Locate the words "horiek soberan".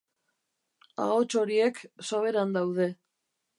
1.43-2.59